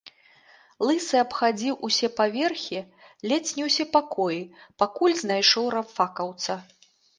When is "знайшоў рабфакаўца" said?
5.23-6.61